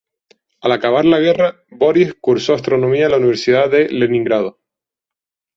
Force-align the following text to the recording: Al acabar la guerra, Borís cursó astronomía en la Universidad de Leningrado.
Al 0.61 0.71
acabar 0.71 1.05
la 1.05 1.19
guerra, 1.19 1.61
Borís 1.69 2.15
cursó 2.19 2.55
astronomía 2.55 3.05
en 3.05 3.11
la 3.11 3.17
Universidad 3.17 3.69
de 3.69 3.87
Leningrado. 3.89 4.59